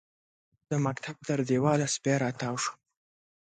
د 0.69 0.71
مکتب 0.85 1.15
تر 1.27 1.39
دېواله 1.49 1.87
سپی 1.93 2.13
راتاو 2.23 2.55
شو. 2.63 2.73